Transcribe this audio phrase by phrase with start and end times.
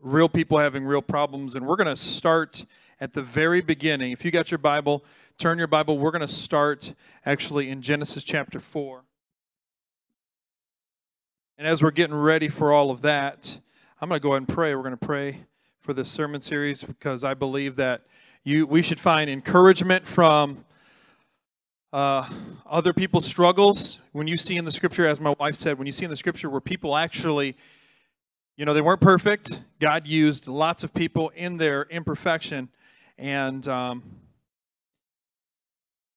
[0.00, 1.54] real people having real problems.
[1.54, 2.64] And we're going to start
[3.00, 4.12] at the very beginning.
[4.12, 5.04] If you got your Bible,
[5.36, 5.98] turn your Bible.
[5.98, 6.94] We're going to start
[7.24, 9.04] actually in Genesis chapter 4.
[11.58, 13.58] And as we're getting ready for all of that,
[14.00, 14.74] I'm going to go ahead and pray.
[14.74, 15.46] We're going to pray
[15.80, 18.02] for this sermon series because I believe that
[18.44, 20.64] you we should find encouragement from
[21.92, 22.28] uh,
[22.64, 23.98] other people's struggles.
[24.12, 26.16] When you see in the scripture, as my wife said, when you see in the
[26.16, 27.56] scripture where people actually
[28.58, 29.62] you know, they weren't perfect.
[29.78, 32.68] God used lots of people in their imperfection.
[33.16, 34.02] And, um,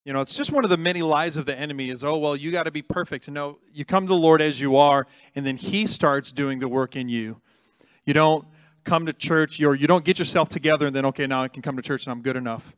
[0.03, 2.35] you know, it's just one of the many lies of the enemy is, oh, well,
[2.35, 3.29] you got to be perfect.
[3.29, 5.05] No, you come to the Lord as you are,
[5.35, 7.39] and then He starts doing the work in you.
[8.05, 8.43] You don't
[8.83, 11.61] come to church, or you don't get yourself together, and then, okay, now I can
[11.61, 12.75] come to church and I'm good enough.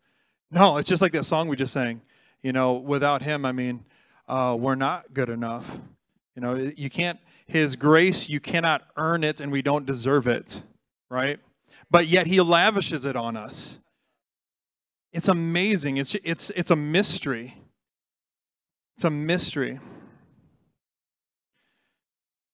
[0.51, 2.01] No, it's just like that song we just sang.
[2.41, 3.85] You know, without Him, I mean,
[4.27, 5.79] uh, we're not good enough.
[6.35, 7.17] You know, you can't
[7.53, 10.63] his grace, you cannot earn it and we don't deserve it,
[11.09, 11.39] right?
[11.89, 13.79] But yet He lavishes it on us.
[15.11, 15.97] It's amazing.
[15.97, 17.55] It's, it's, it's a mystery.
[18.97, 19.79] It's a mystery.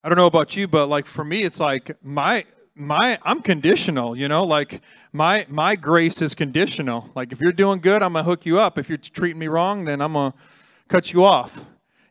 [0.03, 4.15] I don't know about you, but like for me, it's like my my I'm conditional,
[4.15, 4.81] you know, like
[5.11, 7.09] my my grace is conditional.
[7.15, 8.77] Like if you're doing good, I'm gonna hook you up.
[8.77, 10.33] If you're treating me wrong, then I'm gonna
[10.87, 11.65] cut you off.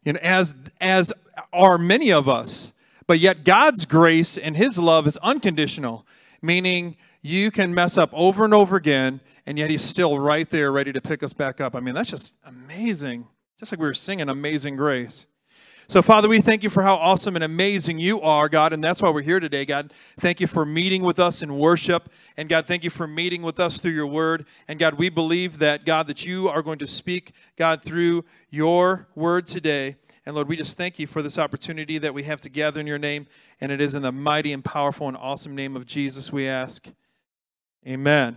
[0.05, 1.13] You know, as as
[1.53, 2.75] are many of us.
[3.09, 6.07] But yet, God's grace and His love is unconditional,
[6.43, 10.71] meaning you can mess up over and over again, and yet He's still right there
[10.71, 11.75] ready to pick us back up.
[11.75, 13.27] I mean, that's just amazing.
[13.59, 15.27] Just like we were singing Amazing Grace.
[15.91, 19.01] So, Father, we thank you for how awesome and amazing you are, God, and that's
[19.01, 19.91] why we're here today, God.
[20.21, 23.59] Thank you for meeting with us in worship, and God, thank you for meeting with
[23.59, 24.45] us through your word.
[24.69, 29.09] And God, we believe that, God, that you are going to speak, God, through your
[29.15, 29.97] word today.
[30.27, 32.87] And Lord, we just thank you for this opportunity that we have to gather in
[32.87, 33.27] your name.
[33.59, 36.87] And it is in the mighty and powerful and awesome name of Jesus we ask.
[37.87, 38.37] Amen.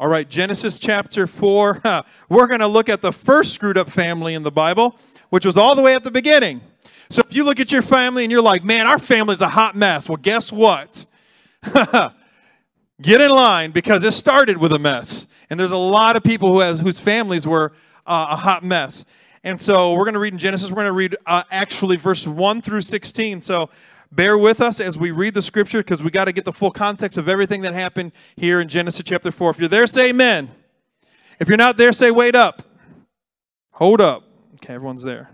[0.00, 1.82] All right, Genesis chapter 4.
[2.30, 4.98] We're going to look at the first screwed up family in the Bible,
[5.30, 6.60] which was all the way at the beginning.
[7.08, 9.74] So if you look at your family and you're like, man, our family's a hot
[9.74, 10.08] mess.
[10.08, 11.06] Well, guess what?
[13.02, 15.26] Get in line because it started with a mess.
[15.48, 17.72] And there's a lot of people who has, whose families were
[18.06, 19.04] uh, a hot mess.
[19.42, 22.26] And so we're going to read in Genesis, we're going to read uh, actually verse
[22.26, 23.40] 1 through 16.
[23.40, 23.70] So
[24.12, 26.70] bear with us as we read the scripture because we got to get the full
[26.70, 29.50] context of everything that happened here in Genesis chapter 4.
[29.50, 30.50] If you're there, say amen.
[31.40, 32.62] If you're not there, say wait up.
[33.72, 34.29] Hold up.
[34.62, 35.30] Okay, everyone's there.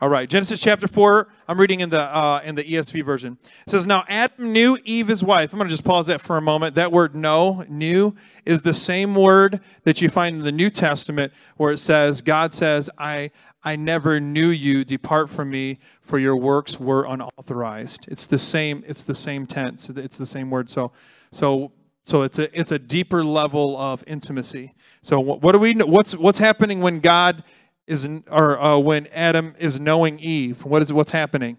[0.00, 1.28] All right, Genesis chapter 4.
[1.46, 3.38] I'm reading in the uh, in the ESV version.
[3.64, 5.52] It says, Now Adam knew Eve, his wife.
[5.52, 6.74] I'm going to just pause that for a moment.
[6.74, 11.32] That word know, knew, is the same word that you find in the New Testament
[11.56, 13.30] where it says, God says, I,
[13.62, 14.84] I never knew you.
[14.84, 18.06] Depart from me, for your works were unauthorized.
[18.08, 19.88] It's the same, it's the same tense.
[19.88, 20.68] It's the same word.
[20.68, 20.90] So
[21.30, 21.70] so
[22.04, 24.74] so it's a it's a deeper level of intimacy.
[25.00, 27.44] So what do we what's what's happening when God
[27.86, 31.58] is or uh, when Adam is knowing Eve, what is what's happening?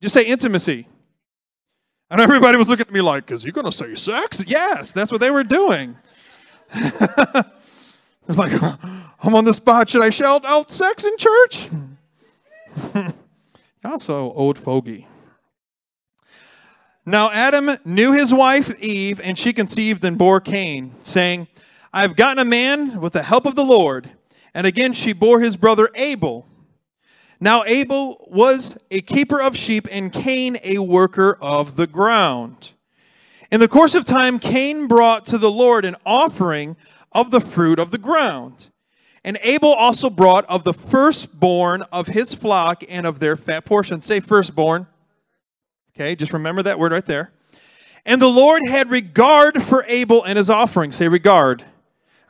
[0.00, 0.88] Just say intimacy.
[2.10, 5.10] And everybody was looking at me like, "Is he going to say sex?" Yes, that's
[5.10, 5.96] what they were doing.
[6.74, 8.52] it's like,
[9.22, 9.88] I'm on the spot.
[9.88, 11.68] Should I shout out sex in church?
[13.84, 15.06] also, old fogey.
[17.04, 21.48] Now Adam knew his wife Eve, and she conceived and bore Cain, saying,
[21.92, 24.10] I have gotten a man with the help of the Lord.
[24.54, 26.46] And again she bore his brother Abel.
[27.40, 32.72] Now Abel was a keeper of sheep, and Cain a worker of the ground.
[33.50, 36.76] In the course of time, Cain brought to the Lord an offering
[37.10, 38.68] of the fruit of the ground.
[39.24, 44.00] And Abel also brought of the firstborn of his flock and of their fat portion.
[44.00, 44.86] Say firstborn.
[45.94, 47.32] Okay, just remember that word right there.
[48.06, 50.90] And the Lord had regard for Abel and his offering.
[50.90, 51.64] Say regard.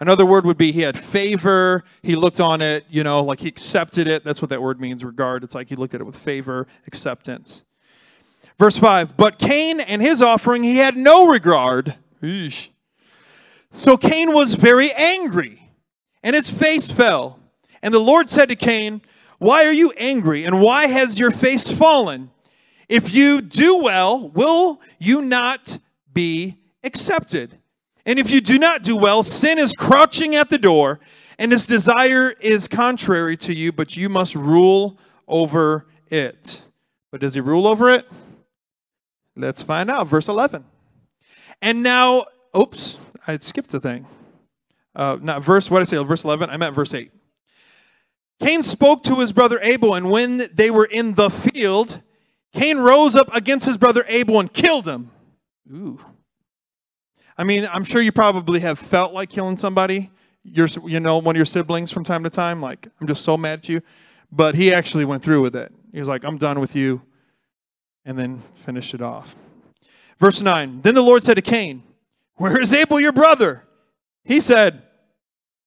[0.02, 1.84] Another word would be he had favor.
[2.02, 4.24] He looked on it, you know, like he accepted it.
[4.24, 5.44] That's what that word means, regard.
[5.44, 7.62] It's like he looked at it with favor, acceptance.
[8.58, 11.94] Verse 5 But Cain and his offering he had no regard.
[12.20, 12.70] Eesh.
[13.70, 15.70] So Cain was very angry,
[16.24, 17.38] and his face fell.
[17.80, 19.02] And the Lord said to Cain,
[19.38, 22.32] Why are you angry, and why has your face fallen?
[22.88, 25.78] If you do well, will you not
[26.12, 27.60] be accepted?
[28.04, 30.98] And if you do not do well, sin is crouching at the door,
[31.38, 36.64] and its desire is contrary to you, but you must rule over it.
[37.10, 38.08] But does he rule over it?
[39.36, 40.08] Let's find out.
[40.08, 40.64] Verse 11.
[41.60, 42.24] And now,
[42.56, 44.06] oops, I skipped a thing.
[44.94, 46.04] Uh, not verse, what did I say?
[46.04, 46.50] Verse 11?
[46.50, 47.10] I meant verse 8.
[48.40, 52.02] Cain spoke to his brother Abel, and when they were in the field,
[52.52, 55.10] Cain rose up against his brother Abel and killed him.
[55.72, 56.00] Ooh.
[57.36, 60.10] I mean, I'm sure you probably have felt like killing somebody,
[60.44, 62.60] your, you know, one of your siblings from time to time.
[62.60, 63.82] Like, I'm just so mad at you.
[64.30, 65.72] But he actually went through with it.
[65.92, 67.02] He was like, I'm done with you.
[68.04, 69.36] And then finished it off.
[70.18, 71.82] Verse 9 Then the Lord said to Cain,
[72.36, 73.64] Where is Abel, your brother?
[74.24, 74.82] He said,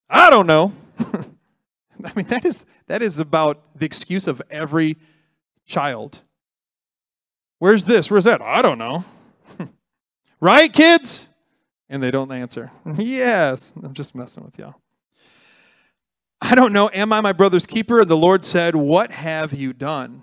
[0.09, 0.73] I don't know.
[1.00, 4.97] I mean, that is, that is about the excuse of every
[5.65, 6.21] child.
[7.59, 8.12] Where's this?
[8.12, 8.41] Where's that?
[8.41, 9.03] I don't know.
[10.39, 11.29] right, kids?
[11.90, 12.72] And they don't answer.
[12.98, 13.74] yes.
[13.82, 14.76] I'm just messing with y'all.
[16.42, 16.90] I don't know.
[16.94, 18.04] Am I my brother's keeper?
[18.04, 20.22] The Lord said, What have you done?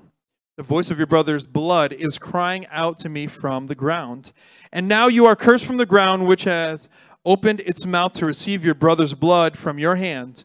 [0.56, 4.32] The voice of your brother's blood is crying out to me from the ground.
[4.72, 6.88] And now you are cursed from the ground, which has
[7.24, 10.44] opened its mouth to receive your brother's blood from your hand.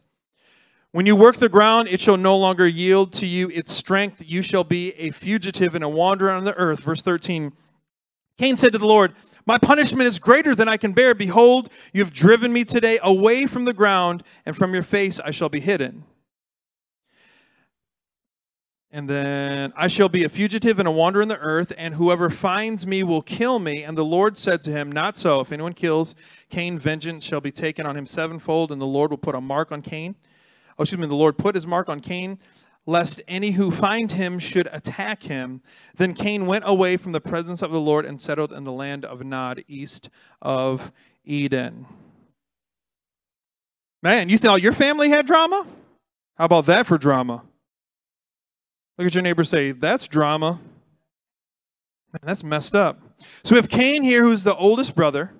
[0.92, 4.24] When you work the ground, it shall no longer yield to you its strength.
[4.26, 6.80] You shall be a fugitive and a wanderer on the earth.
[6.80, 7.52] Verse 13
[8.38, 9.14] Cain said to the Lord,
[9.48, 11.14] My punishment is greater than I can bear.
[11.14, 15.30] Behold, you have driven me today away from the ground, and from your face I
[15.30, 16.04] shall be hidden.
[18.90, 22.28] And then I shall be a fugitive and a wanderer in the earth, and whoever
[22.28, 23.82] finds me will kill me.
[23.84, 25.40] And the Lord said to him, Not so.
[25.40, 26.14] If anyone kills
[26.50, 29.72] Cain, vengeance shall be taken on him sevenfold, and the Lord will put a mark
[29.72, 30.14] on Cain.
[30.78, 32.38] Oh, excuse me, the Lord put his mark on Cain,
[32.88, 35.60] lest any who find him should attack him.
[35.96, 39.04] Then Cain went away from the presence of the Lord and settled in the land
[39.04, 40.08] of Nod, east
[40.40, 40.90] of
[41.22, 41.84] Eden.
[44.02, 45.66] Man, you thought your family had drama?
[46.38, 47.42] How about that for drama?
[48.96, 50.58] Look at your neighbor say, That's drama.
[52.14, 53.02] Man, that's messed up.
[53.44, 55.32] So we have Cain here, who's the oldest brother,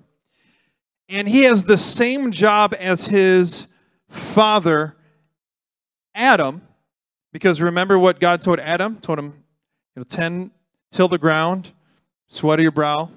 [1.07, 3.65] and he has the same job as his
[4.07, 4.95] father,
[6.13, 6.61] Adam,
[7.31, 8.97] because remember what God told Adam?
[8.97, 9.25] Told him,
[9.95, 10.51] you know, tend,
[10.91, 11.71] till the ground,
[12.27, 13.11] sweat of your brow.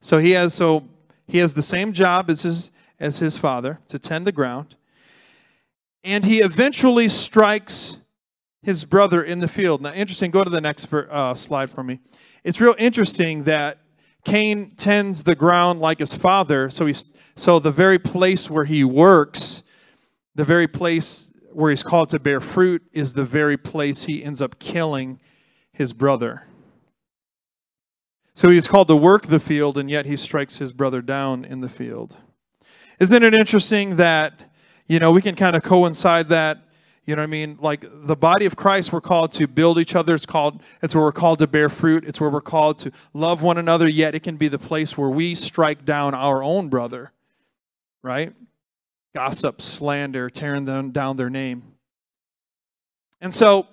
[0.00, 0.88] So he has so
[1.26, 4.76] he has the same job as his as his father to tend the ground.
[6.04, 8.00] And he eventually strikes
[8.62, 9.82] his brother in the field.
[9.82, 12.00] Now, interesting, go to the next uh, slide for me.
[12.44, 13.78] It's real interesting that
[14.24, 18.82] Cain tends the ground like his father, so he's so the very place where he
[18.82, 19.62] works,
[20.34, 24.42] the very place where he's called to bear fruit is the very place he ends
[24.42, 25.18] up killing
[25.72, 26.44] his brother.
[28.34, 31.62] So he's called to work the field, and yet he strikes his brother down in
[31.62, 32.16] the field.
[33.00, 34.50] Isn't it interesting that,
[34.86, 36.58] you know, we can kind of coincide that
[37.06, 37.56] you know what I mean?
[37.60, 40.16] Like the body of Christ, we're called to build each other.
[40.16, 40.60] It's called.
[40.82, 42.04] It's where we're called to bear fruit.
[42.04, 43.88] It's where we're called to love one another.
[43.88, 47.12] Yet it can be the place where we strike down our own brother,
[48.02, 48.34] right?
[49.16, 51.62] Gossip, slander, tearing them down their name.
[53.22, 53.66] And so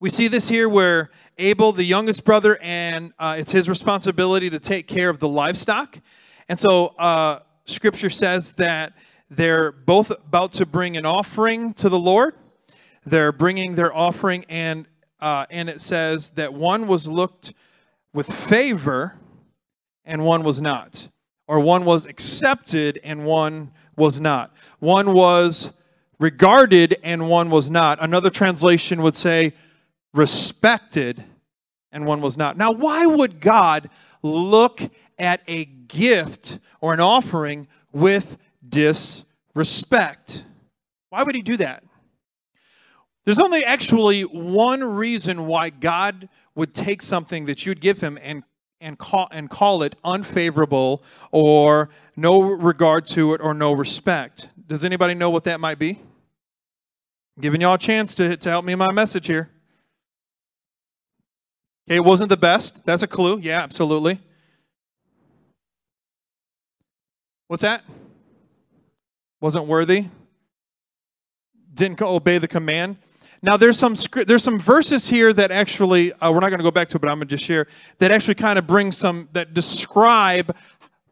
[0.00, 4.58] we see this here where Abel, the youngest brother, and uh, it's his responsibility to
[4.58, 5.98] take care of the livestock.
[6.48, 8.94] And so uh, Scripture says that
[9.28, 12.34] they're both about to bring an offering to the Lord.
[13.04, 14.86] They're bringing their offering, and
[15.20, 17.52] uh, and it says that one was looked
[18.14, 19.18] with favor,
[20.06, 21.08] and one was not,
[21.46, 24.52] or one was accepted and one was not.
[24.80, 25.72] One was
[26.18, 28.02] regarded and one was not.
[28.02, 29.52] Another translation would say
[30.12, 31.22] respected
[31.92, 32.56] and one was not.
[32.56, 33.88] Now, why would God
[34.22, 34.80] look
[35.18, 40.44] at a gift or an offering with disrespect.
[41.10, 41.84] Why would he do that?
[43.24, 48.42] There's only actually one reason why God would take something that you'd give him and
[48.80, 54.48] and call and call it unfavorable or no regard to it or no respect.
[54.66, 55.98] Does anybody know what that might be?
[57.36, 59.50] I'm giving y'all a chance to, to help me in my message here.
[61.88, 62.84] Okay, it wasn't the best.
[62.84, 63.38] That's a clue.
[63.38, 64.20] Yeah, absolutely.
[67.48, 67.82] What's that?
[69.40, 70.06] wasn't worthy,
[71.72, 72.96] didn't obey the command.
[73.42, 73.94] Now there's some
[74.26, 77.00] there's some verses here that actually uh, we're not going to go back to, it,
[77.00, 77.66] but I'm going to just share
[77.98, 80.54] that actually kind of bring some that describe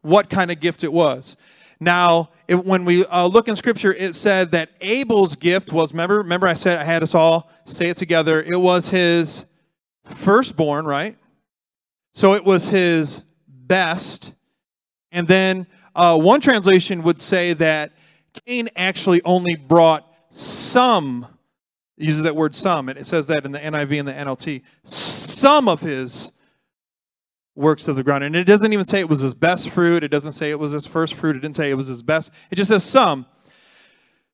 [0.01, 1.37] what kind of gift it was.
[1.79, 6.47] Now, when we uh, look in Scripture, it said that Abel's gift was remember remember
[6.47, 8.41] I said I had us all say it together.
[8.43, 9.45] It was his
[10.05, 11.17] firstborn, right?
[12.13, 14.33] So it was his best,
[15.11, 17.91] and then uh, one translation would say that
[18.45, 21.25] Cain actually only brought some,
[21.99, 25.67] uses that word some, and it says that in the NIV and the NLT, some
[25.67, 26.31] of his
[27.55, 28.23] works of the ground.
[28.23, 30.03] And it doesn't even say it was his best fruit.
[30.03, 31.35] It doesn't say it was his first fruit.
[31.35, 32.31] It didn't say it was his best.
[32.49, 33.25] It just says some.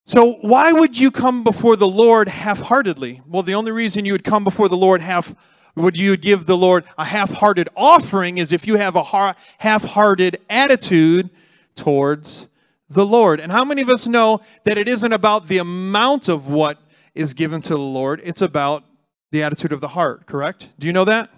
[0.06, 3.22] So why would you come before the Lord half-heartedly?
[3.28, 5.34] Well, the only reason you would come before the Lord half
[5.76, 11.32] would you give the Lord a half-hearted offering is if you have a half-hearted attitude
[11.74, 12.48] towards
[12.88, 13.40] the Lord.
[13.40, 16.80] And how many of us know that it isn't about the amount of what
[17.16, 18.84] is given to the Lord, it's about
[19.32, 20.70] the attitude of the heart, correct?
[20.78, 21.30] Do you know that?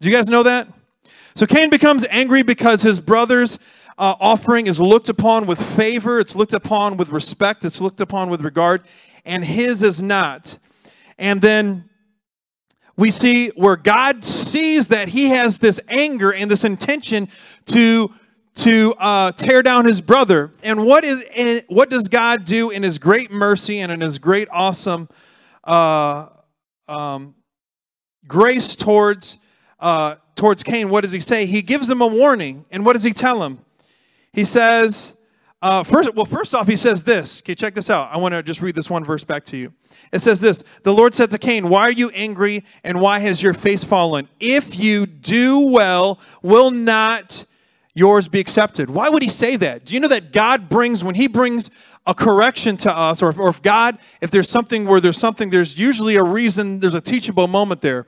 [0.00, 0.68] Do you guys know that?
[1.34, 3.58] So Cain becomes angry because his brother's
[3.98, 8.30] uh, offering is looked upon with favor, it's looked upon with respect, it's looked upon
[8.30, 8.82] with regard,
[9.24, 10.58] and his is not.
[11.18, 11.88] And then
[12.96, 17.28] we see where God sees that he has this anger and this intention
[17.66, 18.12] to
[18.56, 20.50] to uh, tear down his brother.
[20.62, 24.18] And what is and what does God do in His great mercy and in His
[24.18, 25.08] great awesome
[25.64, 26.28] uh,
[26.88, 27.34] um,
[28.26, 29.38] grace towards
[29.78, 30.88] uh, towards Cain?
[30.88, 31.46] What does He say?
[31.46, 33.60] He gives him a warning, and what does He tell him?
[34.32, 35.14] He says,
[35.62, 37.42] uh, first, well, first off, He says this.
[37.42, 38.10] Okay, check this out.
[38.10, 39.74] I want to just read this one verse back to you.
[40.12, 43.42] It says this: The Lord said to Cain, "Why are you angry, and why has
[43.42, 44.28] your face fallen?
[44.40, 47.44] If you do well, will not."
[47.96, 48.90] Yours be accepted.
[48.90, 49.86] Why would he say that?
[49.86, 51.70] Do you know that God brings, when he brings
[52.06, 55.78] a correction to us, or, or if God, if there's something where there's something, there's
[55.78, 58.06] usually a reason, there's a teachable moment there.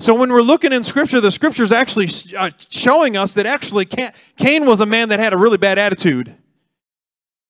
[0.00, 3.86] So when we're looking in Scripture, the Scripture is actually uh, showing us that actually
[3.86, 6.34] Cain was a man that had a really bad attitude.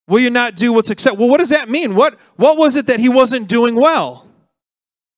[0.07, 1.19] Will you not do what's accepted?
[1.19, 1.95] Well, what does that mean?
[1.95, 4.27] What, what was it that he wasn't doing well?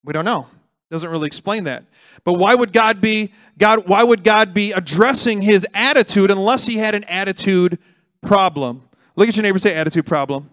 [0.05, 0.47] We don't know.
[0.91, 1.85] Doesn't really explain that.
[2.25, 6.79] But why would God be God why would God be addressing his attitude unless he
[6.79, 7.79] had an attitude
[8.23, 8.83] problem?
[9.15, 10.51] Look at your neighbor say attitude problem.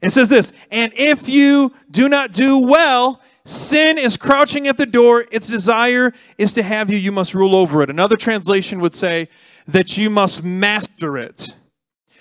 [0.00, 4.86] It says this, and if you do not do well, sin is crouching at the
[4.86, 5.24] door.
[5.32, 6.96] Its desire is to have you.
[6.96, 7.90] You must rule over it.
[7.90, 9.28] Another translation would say
[9.66, 11.54] that you must master it.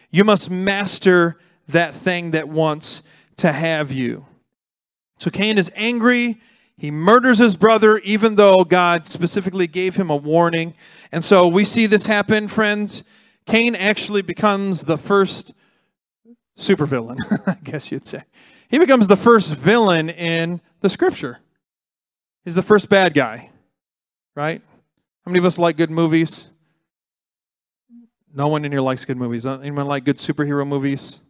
[0.09, 3.03] You must master that thing that wants
[3.37, 4.25] to have you.
[5.19, 6.41] So Cain is angry
[6.77, 10.75] he murders his brother, even though God specifically gave him a warning.
[11.11, 13.03] And so we see this happen, friends.
[13.47, 15.53] Cain actually becomes the first
[16.55, 17.17] supervillain,
[17.47, 18.23] I guess you'd say.
[18.69, 21.39] He becomes the first villain in the scripture.
[22.45, 23.49] He's the first bad guy,
[24.35, 24.61] right?
[25.25, 26.47] How many of us like good movies?
[28.33, 29.47] No one in here likes good movies.
[29.47, 31.21] Anyone like good superhero movies?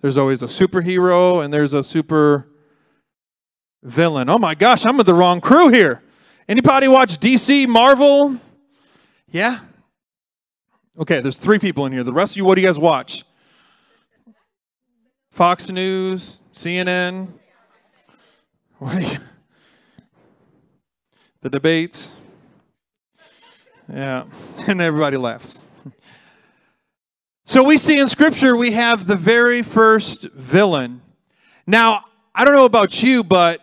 [0.00, 2.51] There's always a superhero and there's a super
[3.82, 4.28] villain.
[4.28, 6.02] Oh my gosh, I'm with the wrong crew here.
[6.48, 8.38] Anybody watch DC, Marvel?
[9.30, 9.60] Yeah?
[10.98, 12.04] Okay, there's three people in here.
[12.04, 13.24] The rest of you, what do you guys watch?
[15.30, 17.28] Fox News, CNN.
[18.78, 19.18] What do you?
[21.40, 22.14] The debates.
[23.90, 24.24] Yeah,
[24.68, 25.58] and everybody laughs.
[27.44, 31.00] So we see in Scripture we have the very first villain.
[31.66, 33.61] Now, I don't know about you, but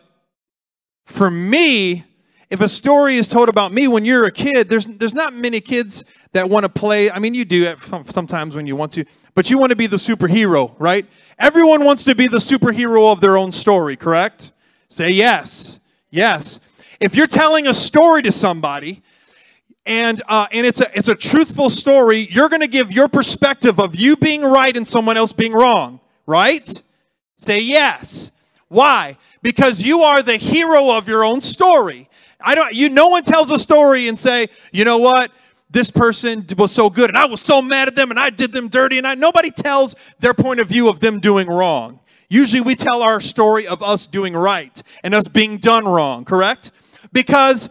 [1.10, 2.06] for me,
[2.50, 5.60] if a story is told about me when you're a kid, there's, there's not many
[5.60, 7.12] kids that want to play.
[7.12, 7.76] I mean, you do
[8.06, 11.06] sometimes when you want to, but you want to be the superhero, right?
[11.38, 14.52] Everyone wants to be the superhero of their own story, correct?
[14.88, 15.80] Say yes.
[16.10, 16.60] Yes.
[17.00, 19.02] If you're telling a story to somebody,
[19.86, 22.28] and uh, and it's a it's a truthful story.
[22.30, 26.00] You're going to give your perspective of you being right and someone else being wrong,
[26.28, 26.70] right?
[27.38, 28.32] Say yes.
[28.68, 29.18] Why?
[29.42, 32.10] Because you are the hero of your own story.
[32.42, 35.32] I don't you no one tells a story and say, "You know what?
[35.70, 38.52] This person was so good and I was so mad at them and I did
[38.52, 42.00] them dirty." And I nobody tells their point of view of them doing wrong.
[42.30, 46.72] Usually we tell our story of us doing right and us being done wrong, correct?
[47.12, 47.70] Because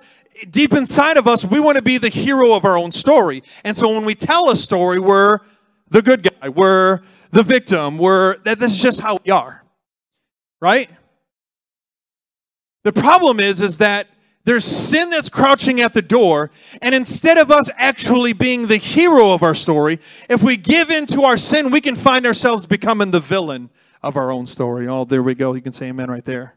[0.50, 3.42] deep inside of us, we want to be the hero of our own story.
[3.64, 5.38] And so when we tell a story, we're
[5.90, 9.64] the good guy, we're the victim, we're that this is just how we are.
[10.60, 10.90] Right?
[12.88, 14.06] The problem is, is that
[14.44, 19.34] there's sin that's crouching at the door, and instead of us actually being the hero
[19.34, 23.10] of our story, if we give in to our sin, we can find ourselves becoming
[23.10, 23.68] the villain
[24.02, 24.88] of our own story.
[24.88, 25.52] Oh, there we go.
[25.52, 26.54] You can say amen right there.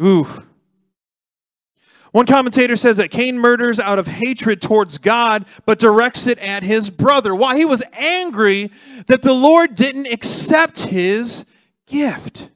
[0.00, 0.44] Ooh.
[2.12, 6.62] One commentator says that Cain murders out of hatred towards God, but directs it at
[6.62, 7.34] his brother.
[7.34, 7.56] Why?
[7.56, 8.70] He was angry
[9.08, 11.44] that the Lord didn't accept his
[11.88, 12.50] gift.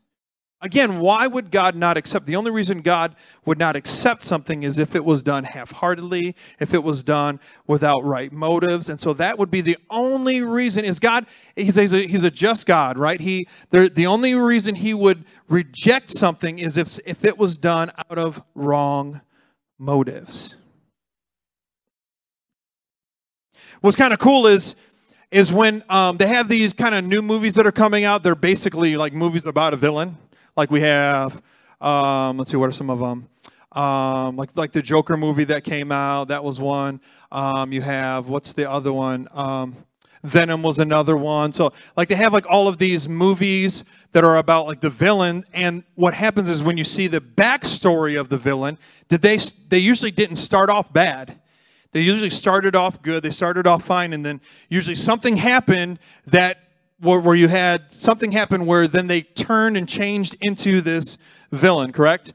[0.64, 2.24] Again, why would God not accept?
[2.24, 6.36] The only reason God would not accept something is if it was done half heartedly,
[6.60, 8.88] if it was done without right motives.
[8.88, 11.26] And so that would be the only reason is God,
[11.56, 13.20] he's a, he's a just God, right?
[13.20, 18.18] He, the only reason he would reject something is if, if it was done out
[18.18, 19.20] of wrong
[19.80, 20.54] motives.
[23.80, 24.76] What's kind of cool is
[25.32, 28.22] is when um, they have these kind of new movies that are coming out.
[28.22, 30.18] They're basically like movies about a villain
[30.56, 31.40] like we have,
[31.80, 33.28] um, let's see, what are some of them?
[33.72, 37.00] Um, like like the Joker movie that came out, that was one.
[37.30, 39.28] Um, you have what's the other one?
[39.32, 39.76] Um,
[40.22, 41.52] Venom was another one.
[41.52, 45.44] So like they have like all of these movies that are about like the villain,
[45.54, 48.78] and what happens is when you see the backstory of the villain,
[49.08, 51.38] did they they usually didn't start off bad.
[51.92, 53.22] They usually started off good.
[53.22, 56.61] They started off fine, and then usually something happened that
[57.02, 61.18] where, where you had something happen where then they turned and changed into this
[61.50, 61.92] villain.
[61.92, 62.32] Correct?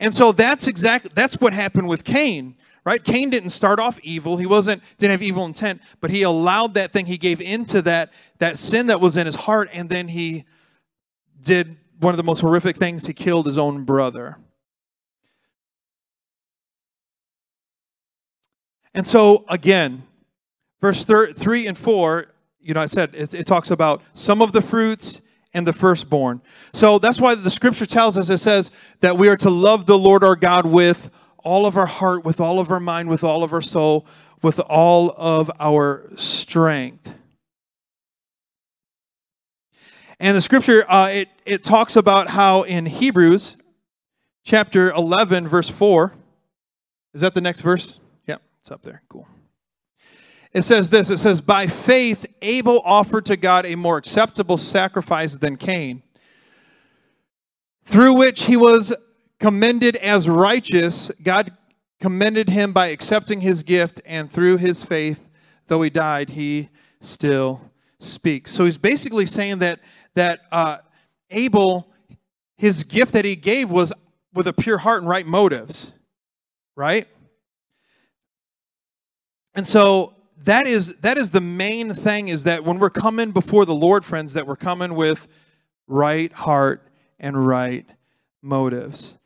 [0.00, 4.36] And so that's exactly that's what happened with Cain right cain didn't start off evil
[4.36, 8.12] he wasn't didn't have evil intent but he allowed that thing he gave into that
[8.38, 10.44] that sin that was in his heart and then he
[11.40, 14.36] did one of the most horrific things he killed his own brother
[18.92, 20.02] and so again
[20.80, 22.26] verse 3 and 4
[22.64, 25.20] you know i said it, it talks about some of the fruits
[25.54, 26.42] and the firstborn.
[26.72, 29.96] So that's why the scripture tells us it says that we are to love the
[29.96, 33.44] Lord our God with all of our heart, with all of our mind, with all
[33.44, 34.04] of our soul,
[34.42, 37.16] with all of our strength.
[40.18, 43.56] And the scripture, uh, it, it talks about how in Hebrews
[44.42, 46.14] chapter 11, verse 4,
[47.12, 48.00] is that the next verse?
[48.26, 49.02] Yep, it's up there.
[49.08, 49.28] Cool.
[50.54, 55.36] It says this it says, By faith, Abel offered to God a more acceptable sacrifice
[55.36, 56.04] than Cain,
[57.84, 58.94] through which he was
[59.40, 61.10] commended as righteous.
[61.22, 61.56] God
[62.00, 65.28] commended him by accepting his gift, and through his faith,
[65.66, 66.68] though he died, he
[67.00, 68.52] still speaks.
[68.52, 69.80] So he's basically saying that,
[70.14, 70.78] that uh,
[71.30, 71.92] Abel,
[72.56, 73.92] his gift that he gave was
[74.32, 75.92] with a pure heart and right motives,
[76.76, 77.08] right?
[79.54, 80.13] And so
[80.44, 84.04] that is that is the main thing is that when we're coming before the Lord,
[84.04, 85.26] friends, that we're coming with
[85.86, 87.86] right heart and right
[88.42, 89.16] motives.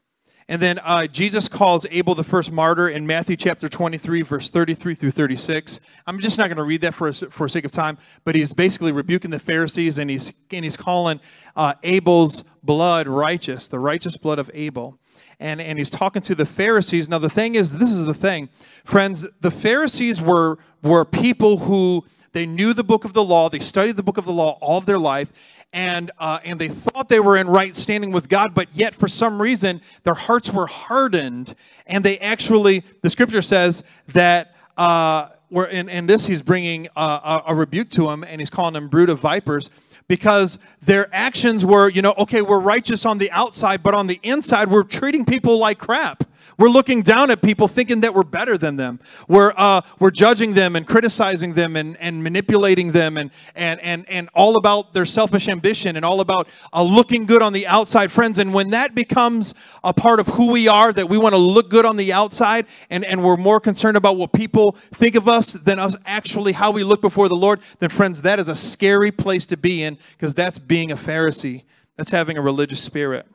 [0.50, 4.94] And then uh, Jesus calls Abel the first martyr in Matthew chapter 23, verse 33
[4.94, 5.78] through 36.
[6.06, 8.90] I'm just not going to read that for, for sake of time, but he's basically
[8.90, 11.20] rebuking the Pharisees and he's, and he's calling
[11.54, 14.98] uh, Abel's blood righteous, the righteous blood of Abel.
[15.38, 17.10] And, and he's talking to the Pharisees.
[17.10, 18.48] Now, the thing is, this is the thing,
[18.84, 23.58] friends, the Pharisees were, were people who they knew the book of the law, they
[23.58, 25.32] studied the book of the law all of their life,
[25.72, 29.08] and uh, and they thought they were in right standing with God, but yet for
[29.08, 31.54] some reason their hearts were hardened,
[31.86, 34.54] and they actually the scripture says that.
[34.76, 38.74] Uh, where in, in this he's bringing a, a rebuke to them and he's calling
[38.74, 39.70] them brood of vipers
[40.08, 44.18] because their actions were, you know, okay, we're righteous on the outside, but on the
[44.22, 46.24] inside, we're treating people like crap.
[46.58, 48.98] We're looking down at people thinking that we're better than them.
[49.28, 54.04] We're, uh, we're judging them and criticizing them and, and manipulating them and, and, and,
[54.08, 58.10] and all about their selfish ambition and all about uh, looking good on the outside,
[58.10, 58.38] friends.
[58.38, 61.70] And when that becomes a part of who we are, that we want to look
[61.70, 65.52] good on the outside and, and we're more concerned about what people think of us
[65.52, 69.12] than us actually how we look before the Lord, then, friends, that is a scary
[69.12, 71.62] place to be in because that's being a Pharisee.
[71.96, 73.26] That's having a religious spirit.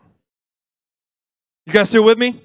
[1.65, 2.41] You guys still with me?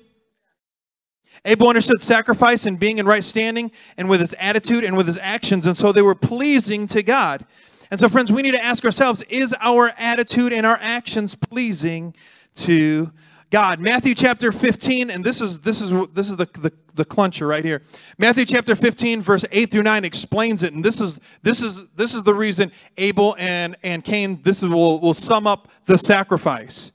[1.45, 5.19] Abel understood sacrifice and being in right standing and with his attitude and with his
[5.19, 7.45] actions, and so they were pleasing to God.
[7.91, 12.15] And so, friends, we need to ask ourselves is our attitude and our actions pleasing
[12.57, 13.13] to
[13.51, 13.81] God?
[13.81, 17.65] Matthew chapter 15, and this is this is this is the, the, the cluncher right
[17.65, 17.83] here.
[18.19, 22.15] Matthew chapter 15, verse 8 through 9 explains it, and this is this is this
[22.15, 26.93] is the reason Abel and, and Cain, this is, will, will sum up the sacrifice.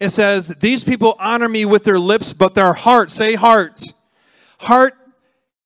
[0.00, 3.82] It says, These people honor me with their lips, but their heart, say heart,
[4.58, 4.94] heart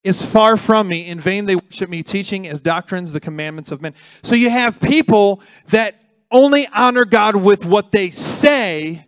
[0.03, 1.07] is far from me.
[1.07, 3.93] In vain they worship me, teaching as doctrines the commandments of men.
[4.23, 5.95] So you have people that
[6.31, 9.05] only honor God with what they say,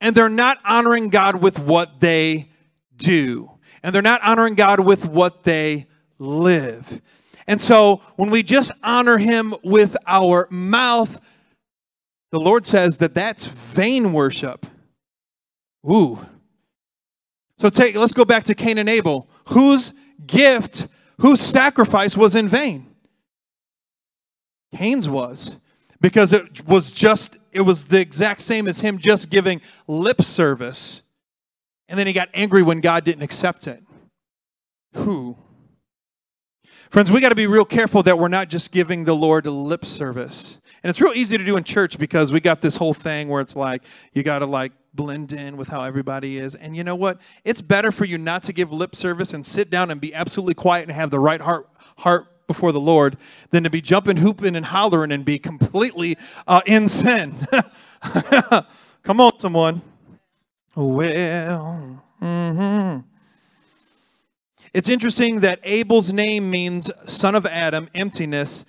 [0.00, 2.50] and they're not honoring God with what they
[2.96, 3.50] do.
[3.82, 5.86] And they're not honoring God with what they
[6.18, 7.00] live.
[7.46, 11.20] And so when we just honor Him with our mouth,
[12.34, 14.66] the Lord says that that's vain worship.
[15.88, 16.18] Ooh.
[17.58, 19.28] So take let's go back to Cain and Abel.
[19.50, 19.92] Whose
[20.26, 20.88] gift,
[21.20, 22.92] whose sacrifice was in vain?
[24.74, 25.58] Cain's was.
[26.00, 31.02] Because it was just it was the exact same as him just giving lip service.
[31.88, 33.80] And then he got angry when God didn't accept it.
[34.94, 35.36] Who?
[36.90, 39.84] Friends, we got to be real careful that we're not just giving the Lord lip
[39.84, 40.58] service.
[40.84, 43.40] And it's real easy to do in church because we got this whole thing where
[43.40, 46.54] it's like you got to like blend in with how everybody is.
[46.54, 47.22] And you know what?
[47.42, 50.52] It's better for you not to give lip service and sit down and be absolutely
[50.52, 53.16] quiet and have the right heart heart before the Lord
[53.48, 57.34] than to be jumping, hooping, and hollering and be completely uh, in sin.
[59.02, 59.80] Come on, someone.
[60.76, 63.00] Well, Mm-hmm.
[64.74, 68.64] It's interesting that Abel's name means son of Adam, emptiness.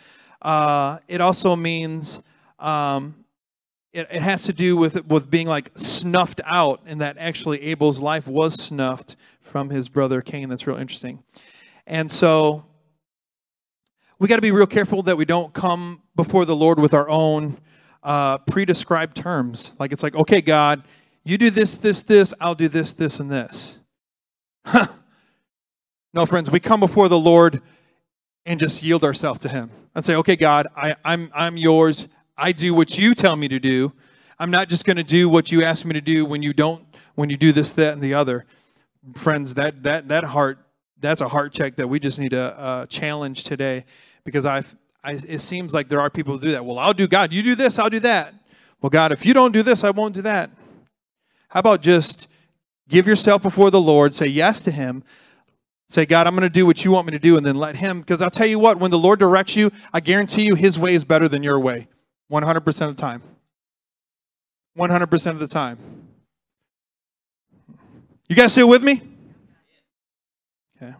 [0.45, 2.21] Uh, it also means
[2.59, 3.15] um,
[3.91, 7.99] it, it has to do with with being like snuffed out, and that actually Abel's
[7.99, 10.47] life was snuffed from his brother Cain.
[10.49, 11.23] That's real interesting.
[11.87, 12.63] And so
[14.19, 17.09] we got to be real careful that we don't come before the Lord with our
[17.09, 17.57] own
[18.03, 19.73] uh, pre-described terms.
[19.79, 20.83] Like it's like, okay, God,
[21.23, 22.35] you do this, this, this.
[22.39, 23.79] I'll do this, this, and this.
[26.13, 27.63] no, friends, we come before the Lord
[28.45, 32.07] and just yield ourselves to Him and say, okay, God, I, I'm, I'm yours.
[32.37, 33.93] I do what you tell me to do.
[34.37, 36.85] I'm not just going to do what you ask me to do when you don't,
[37.15, 38.45] when you do this, that, and the other.
[39.15, 40.59] Friends, that, that, that heart,
[40.99, 43.85] that's a heart check that we just need to uh, challenge today
[44.23, 46.65] because I've, I, it seems like there are people who do that.
[46.65, 47.31] Well, I'll do God.
[47.31, 48.33] You do this, I'll do that.
[48.81, 50.49] Well, God, if you don't do this, I won't do that.
[51.49, 52.27] How about just
[52.89, 55.03] give yourself before the Lord, say yes to Him,
[55.87, 57.77] say, God, I'm going to do what you want me to do, and then let
[57.77, 57.99] Him.
[57.99, 60.93] Because I'll tell you what, when the Lord directs you, I guarantee you His way
[60.93, 61.87] is better than your way
[62.31, 63.21] 100% of the time.
[64.77, 65.77] 100% of the time.
[68.27, 69.01] You guys still with me?
[70.81, 70.95] Okay.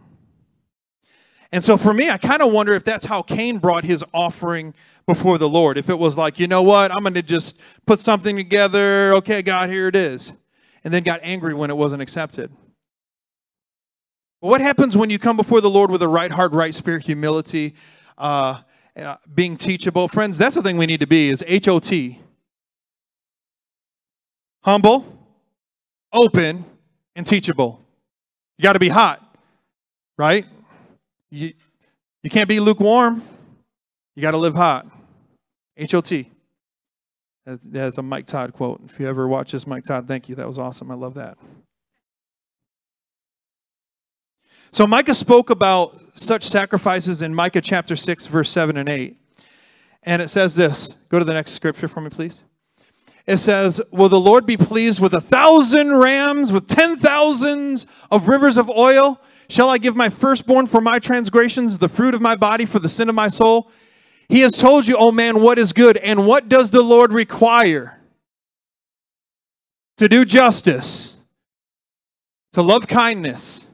[1.52, 4.74] And so for me, I kind of wonder if that's how Cain brought his offering
[5.06, 5.76] before the Lord.
[5.76, 9.12] If it was like, you know what, I'm going to just put something together.
[9.14, 10.34] Okay, God, here it is.
[10.84, 12.50] And then got angry when it wasn't accepted.
[14.40, 17.74] What happens when you come before the Lord with a right heart, right spirit, humility,
[18.18, 18.60] uh,
[18.96, 20.08] uh, being teachable?
[20.08, 22.20] Friends, that's the thing we need to be is H-O-T.
[24.64, 25.04] Humble,
[26.12, 26.64] open,
[27.14, 27.80] and teachable.
[28.58, 29.22] You got to be hot,
[30.18, 30.44] right?
[31.30, 31.52] You,
[32.22, 33.22] you can't be lukewarm.
[34.16, 34.86] You got to live hot.
[35.76, 36.30] H O T.
[37.44, 38.80] That's a Mike Todd quote.
[38.86, 40.34] If you ever watch this, Mike Todd, thank you.
[40.34, 40.90] That was awesome.
[40.90, 41.38] I love that.
[44.76, 49.16] So Micah spoke about such sacrifices in Micah chapter 6, verse 7 and 8.
[50.02, 50.98] And it says this.
[51.08, 52.44] Go to the next scripture for me, please.
[53.26, 58.28] It says, Will the Lord be pleased with a thousand rams, with ten thousands of
[58.28, 59.18] rivers of oil?
[59.48, 62.90] Shall I give my firstborn for my transgressions, the fruit of my body for the
[62.90, 63.70] sin of my soul?
[64.28, 65.96] He has told you, O oh man, what is good.
[65.96, 67.98] And what does the Lord require?
[69.96, 71.16] To do justice,
[72.52, 73.70] to love kindness,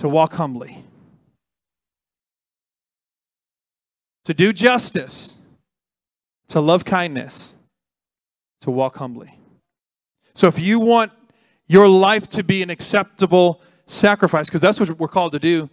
[0.00, 0.82] to walk humbly.
[4.24, 5.36] To do justice,
[6.48, 7.54] to love kindness,
[8.62, 9.38] to walk humbly.
[10.34, 11.12] So if you want
[11.66, 15.68] your life to be an acceptable sacrifice, because that's what we're called to do.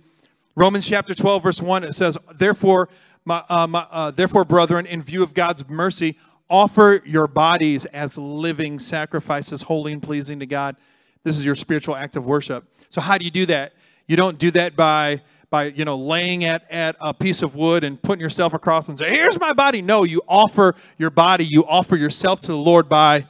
[0.57, 2.89] Romans chapter 12, verse 1, it says, Therefore,
[3.23, 6.17] my, uh, my, uh, therefore, brethren, in view of God's mercy,
[6.49, 10.75] offer your bodies as living sacrifices, holy and pleasing to God.
[11.23, 12.65] This is your spiritual act of worship.
[12.89, 13.71] So, how do you do that?
[14.08, 17.84] You don't do that by by you know laying at, at a piece of wood
[17.84, 21.65] and putting yourself across and say here's my body no you offer your body you
[21.65, 23.26] offer yourself to the lord by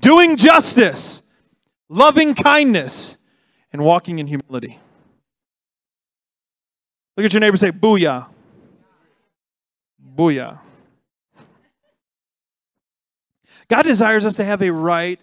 [0.00, 1.20] doing justice
[1.88, 3.16] loving kindness
[3.72, 4.78] and walking in humility.
[7.16, 8.28] Look at your neighbor say, Booyah.
[10.16, 10.58] Booyah.
[13.68, 15.20] God desires us to have a right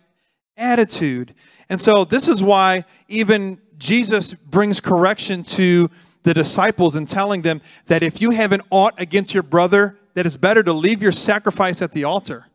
[0.58, 1.36] attitude.
[1.70, 5.89] And so, this is why even Jesus brings correction to
[6.22, 10.26] the disciples and telling them that if you have an ought against your brother, that
[10.28, 12.46] it's better to leave your sacrifice at the altar.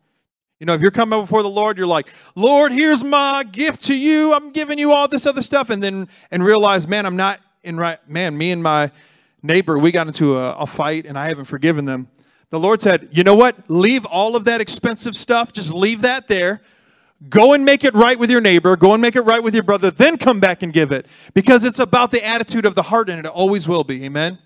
[0.59, 3.99] You know, if you're coming before the Lord, you're like, Lord, here's my gift to
[3.99, 4.33] you.
[4.33, 5.69] I'm giving you all this other stuff.
[5.69, 8.89] And then, and realize, man, I'm not in right, man, me and my
[9.43, 12.07] neighbor, we got into a, a fight and I haven't forgiven them.
[12.51, 13.69] The Lord said, you know what?
[13.69, 15.51] Leave all of that expensive stuff.
[15.51, 16.61] Just leave that there.
[17.29, 18.75] Go and make it right with your neighbor.
[18.75, 19.89] Go and make it right with your brother.
[19.89, 21.07] Then come back and give it.
[21.33, 24.03] Because it's about the attitude of the heart and it always will be.
[24.05, 24.37] Amen.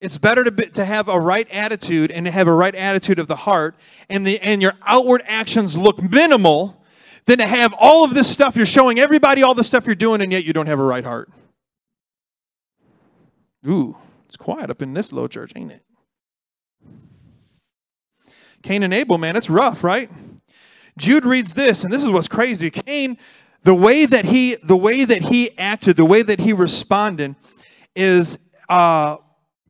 [0.00, 3.18] It's better to, be, to have a right attitude and to have a right attitude
[3.18, 3.76] of the heart,
[4.08, 6.82] and, the, and your outward actions look minimal
[7.26, 8.56] than to have all of this stuff.
[8.56, 11.04] You're showing everybody all the stuff you're doing, and yet you don't have a right
[11.04, 11.30] heart.
[13.68, 15.84] Ooh, it's quiet up in this low church, ain't it?
[18.62, 20.10] Cain and Abel, man, it's rough, right?
[20.98, 22.70] Jude reads this, and this is what's crazy.
[22.70, 23.16] Cain,
[23.62, 27.36] the way that he, the way that he acted, the way that he responded,
[27.94, 29.16] is uh,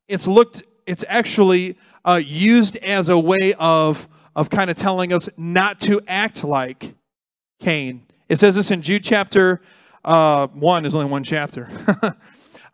[0.09, 5.29] it's looked, it's actually uh, used as a way of, of kind of telling us
[5.37, 6.94] not to act like
[7.61, 8.07] Cain.
[8.29, 9.61] It says this in Jude chapter
[10.05, 11.68] uh, 1, there's only one chapter.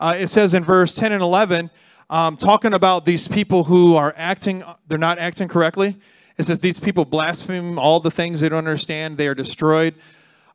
[0.00, 1.70] uh, it says in verse 10 and 11,
[2.08, 5.96] um, talking about these people who are acting, they're not acting correctly.
[6.38, 9.94] It says, These people blaspheme all the things they don't understand, they are destroyed.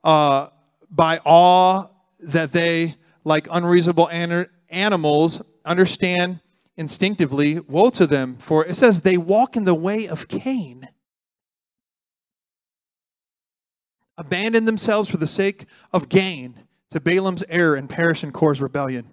[0.03, 0.47] uh,
[0.89, 1.87] by awe
[2.19, 6.39] that they, like unreasonable an- animals, understand
[6.75, 10.89] instinctively, woe to them, for it says they walk in the way of Cain.
[14.17, 16.55] Abandon themselves for the sake of gain
[16.89, 19.10] to Balaam's error and perish in Korah's rebellion.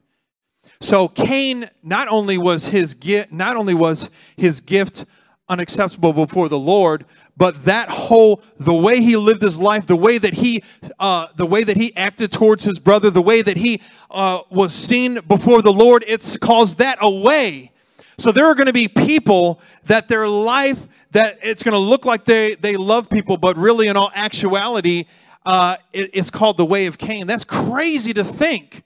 [0.81, 5.05] So Cain not only was his gift, not only was his gift
[5.49, 7.05] unacceptable before the Lord,
[7.37, 10.63] but that whole the way he lived his life, the way that he,
[10.99, 14.75] uh, the way that he acted towards his brother, the way that he uh, was
[14.75, 17.73] seen before the Lord, it's caused that away.
[18.19, 22.05] So there are going to be people that their life that it's going to look
[22.05, 25.07] like they they love people, but really in all actuality,
[25.47, 27.27] uh, it, it's called the way of Cain.
[27.27, 28.83] That's crazy to think.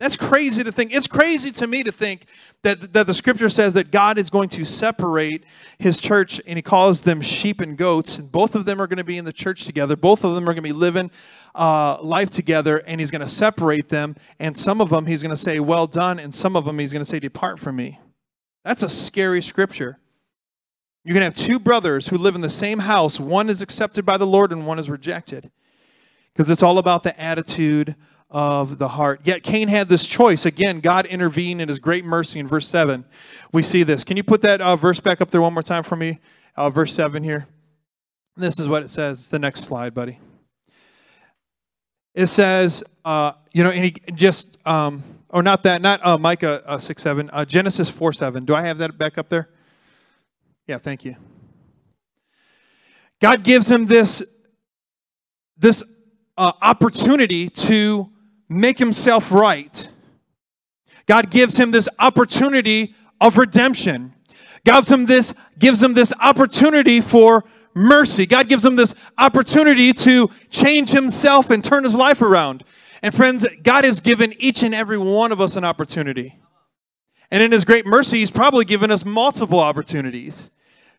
[0.00, 0.94] That's crazy to think.
[0.94, 2.26] It's crazy to me to think
[2.62, 5.44] that, that the scripture says that God is going to separate
[5.78, 8.18] his church and he calls them sheep and goats.
[8.18, 9.96] And both of them are going to be in the church together.
[9.96, 11.10] Both of them are going to be living
[11.56, 14.14] uh, life together and he's going to separate them.
[14.38, 16.20] And some of them he's going to say, Well done.
[16.20, 17.98] And some of them he's going to say, Depart from me.
[18.64, 19.98] That's a scary scripture.
[21.04, 23.18] You can have two brothers who live in the same house.
[23.18, 25.50] One is accepted by the Lord and one is rejected.
[26.32, 27.96] Because it's all about the attitude
[28.30, 29.20] of the heart.
[29.24, 30.44] Yet Cain had this choice.
[30.44, 33.04] Again, God intervened in his great mercy in verse 7.
[33.52, 34.04] We see this.
[34.04, 36.20] Can you put that uh, verse back up there one more time for me?
[36.56, 37.46] Uh, verse 7 here.
[38.36, 39.28] This is what it says.
[39.28, 40.18] The next slide, buddy.
[42.14, 46.62] It says, uh, you know, and he just, um, or not that, not uh, Micah
[46.66, 48.44] uh, 6 7, uh, Genesis 4 7.
[48.44, 49.48] Do I have that back up there?
[50.66, 51.16] Yeah, thank you.
[53.20, 54.22] God gives him this,
[55.56, 55.82] this
[56.36, 58.10] opportunity to
[58.48, 59.88] make himself right.
[61.06, 64.14] God gives him this opportunity of redemption.
[64.64, 68.26] God gives him this, gives him this opportunity for mercy.
[68.26, 72.64] God gives him this opportunity to change himself and turn his life around.
[73.02, 76.38] And friends, God has given each and every one of us an opportunity.
[77.30, 80.50] And in his great mercy, he's probably given us multiple opportunities.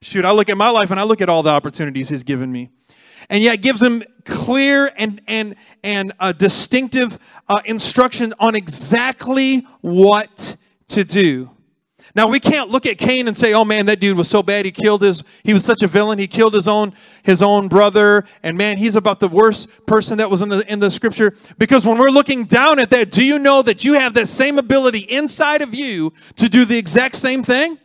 [0.02, 2.52] Shoot, I look at my life and I look at all the opportunities he's given
[2.52, 2.70] me
[3.30, 10.56] and yet gives them clear and and and a distinctive uh, instruction on exactly what
[10.88, 11.50] to do.
[12.16, 14.66] Now we can't look at Cain and say, "Oh man, that dude was so bad.
[14.66, 15.24] He killed his.
[15.44, 16.18] He was such a villain.
[16.18, 18.26] He killed his own his own brother.
[18.42, 21.86] And man, he's about the worst person that was in the in the scripture." Because
[21.86, 25.00] when we're looking down at that, do you know that you have that same ability
[25.00, 27.78] inside of you to do the exact same thing?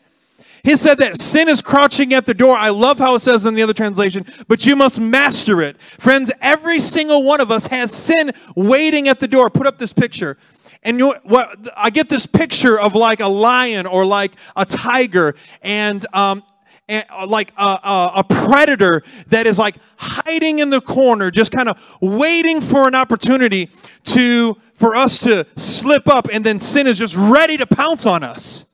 [0.65, 2.57] He said that sin is crouching at the door.
[2.57, 5.81] I love how it says in the other translation, but you must master it.
[5.81, 9.51] Friends, every single one of us has sin waiting at the door.
[9.51, 10.39] Put up this picture.
[10.83, 15.35] And you, what, I get this picture of like a lion or like a tiger
[15.63, 16.43] and, um,
[16.89, 21.53] and uh, like a, a, a, predator that is like hiding in the corner, just
[21.53, 23.71] kind of waiting for an opportunity
[24.05, 28.23] to for us to slip up, and then sin is just ready to pounce on
[28.23, 28.67] us.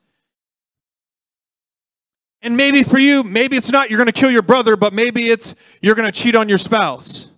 [2.41, 5.27] And maybe for you, maybe it's not you're going to kill your brother, but maybe
[5.27, 7.29] it's you're going to cheat on your spouse.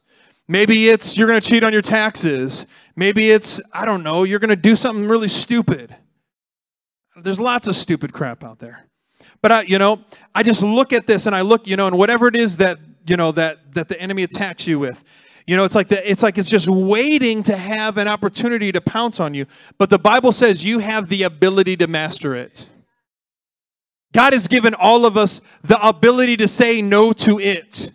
[0.47, 2.65] Maybe it's you're going to cheat on your taxes.
[2.95, 5.95] Maybe it's, I don't know, you're going to do something really stupid.
[7.15, 8.87] There's lots of stupid crap out there.
[9.41, 10.01] But I, you know,
[10.33, 12.79] I just look at this and I look, you know, and whatever it is that,
[13.05, 15.03] you know, that that the enemy attacks you with.
[15.45, 18.79] You know, it's like the, it's like it's just waiting to have an opportunity to
[18.79, 19.45] pounce on you.
[19.77, 22.69] But the Bible says you have the ability to master it.
[24.13, 27.91] God has given all of us the ability to say no to it.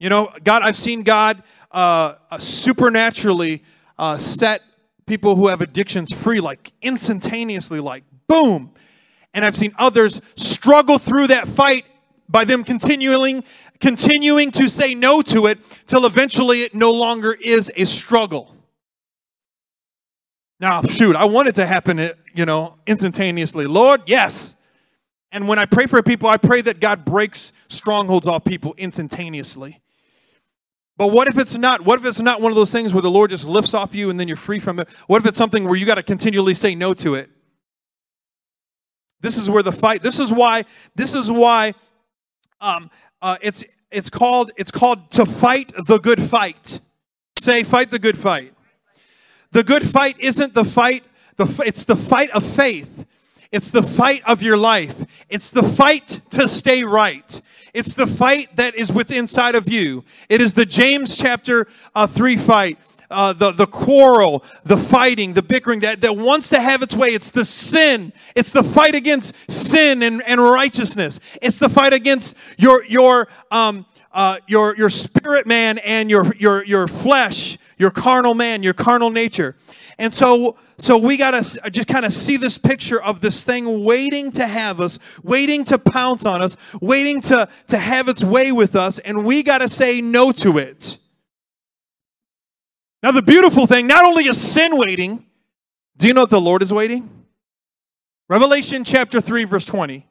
[0.00, 3.62] You know, God, I've seen God uh, uh, supernaturally
[3.98, 4.62] uh, set
[5.06, 8.72] people who have addictions free, like instantaneously, like boom.
[9.34, 11.84] And I've seen others struggle through that fight
[12.28, 13.44] by them continuing,
[13.80, 18.55] continuing to say no to it till eventually it no longer is a struggle.
[20.58, 23.66] Now, shoot, I want it to happen, eh, you know, instantaneously.
[23.66, 24.56] Lord, yes.
[25.30, 29.82] And when I pray for people, I pray that God breaks strongholds off people instantaneously.
[30.96, 31.82] But what if it's not?
[31.82, 34.08] What if it's not one of those things where the Lord just lifts off you
[34.08, 34.88] and then you're free from it?
[35.08, 37.28] What if it's something where you got to continually say no to it?
[39.20, 40.02] This is where the fight.
[40.02, 40.64] This is why.
[40.94, 41.74] This is why.
[42.60, 42.90] Um,
[43.20, 46.80] uh, it's it's called it's called to fight the good fight.
[47.34, 48.54] Say, fight the good fight.
[49.56, 51.02] The good fight isn't the fight,
[51.38, 53.06] the, it's the fight of faith.
[53.50, 54.94] It's the fight of your life.
[55.30, 57.40] It's the fight to stay right.
[57.72, 60.04] It's the fight that is within inside of you.
[60.28, 62.78] It is the James chapter uh, 3 fight.
[63.08, 67.08] Uh, the, the quarrel, the fighting, the bickering that, that wants to have its way.
[67.08, 68.12] It's the sin.
[68.34, 71.18] It's the fight against sin and, and righteousness.
[71.40, 76.64] It's the fight against your, your um, uh, your, your spirit man and your, your,
[76.64, 79.56] your flesh, your carnal man, your carnal nature.
[79.98, 83.44] And so, so we got to uh, just kind of see this picture of this
[83.44, 88.24] thing waiting to have us, waiting to pounce on us, waiting to, to have its
[88.24, 90.98] way with us, and we got to say no to it.
[93.02, 95.24] Now, the beautiful thing, not only is sin waiting,
[95.96, 97.08] do you know that the Lord is waiting?
[98.28, 100.06] Revelation chapter 3, verse 20.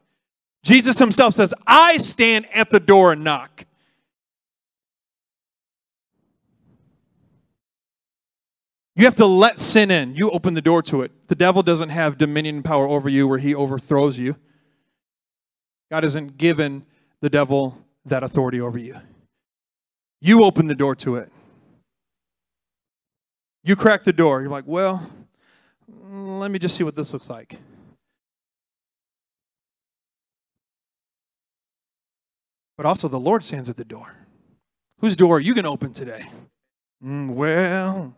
[0.63, 3.65] Jesus himself says, I stand at the door and knock.
[8.95, 10.15] You have to let sin in.
[10.15, 11.12] You open the door to it.
[11.27, 14.38] The devil doesn't have dominion and power over you where he overthrows you.
[15.91, 16.86] God hasn't given
[17.19, 18.99] the devil that authority over you.
[20.21, 21.31] You open the door to it.
[23.63, 24.41] You crack the door.
[24.41, 25.10] You're like, well,
[25.88, 27.60] let me just see what this looks like.
[32.77, 34.15] But also, the Lord stands at the door.
[34.99, 36.23] Whose door are you going to open today?
[37.03, 38.17] Mm, well,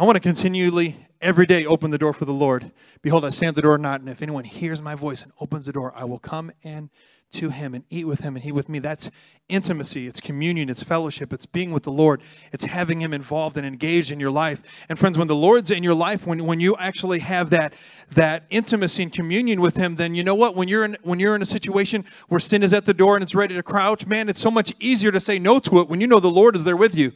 [0.00, 2.72] I want to continually, every day, open the door for the Lord.
[3.02, 5.66] Behold, I stand at the door not, and if anyone hears my voice and opens
[5.66, 6.88] the door, I will come in
[7.32, 8.78] to him and eat with him and he with me.
[8.78, 9.10] That's
[9.50, 13.66] intimacy, it's communion, it's fellowship, it's being with the Lord, it's having him involved and
[13.66, 14.86] engaged in your life.
[14.88, 17.74] And friends, when the Lord's in your life, when, when you actually have that,
[18.12, 20.56] that intimacy and communion with him, then you know what?
[20.56, 23.22] When you're in when you're in a situation where sin is at the door and
[23.22, 26.00] it's ready to crouch, man, it's so much easier to say no to it when
[26.00, 27.12] you know the Lord is there with you.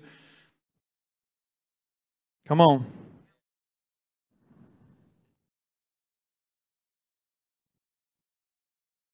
[2.47, 2.87] Come on.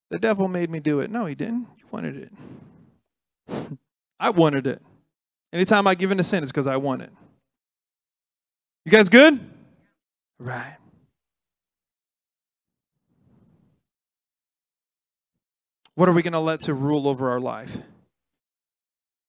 [0.09, 1.09] The devil made me do it.
[1.09, 1.67] No, he didn't.
[1.77, 2.29] You wanted
[3.47, 3.77] it.
[4.19, 4.81] I wanted it.
[5.53, 7.11] Anytime I give in to sin, it's because I want it.
[8.85, 9.39] You guys good?
[10.37, 10.75] Right.
[15.95, 17.77] What are we going to let to rule over our life?